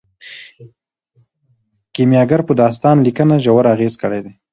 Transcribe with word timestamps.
کیمیاګر 1.93 2.41
په 2.47 2.53
داستان 2.61 2.95
لیکنه 3.05 3.35
ژور 3.43 3.65
اغیز 3.73 3.93
کړی 4.01 4.19
دی. 4.25 4.33